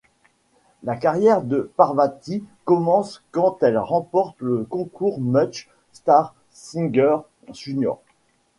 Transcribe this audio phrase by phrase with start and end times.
[0.81, 7.17] La carrière de Parvathy commence quand elle remporte le concours Munch Star Singer
[7.53, 8.01] junior.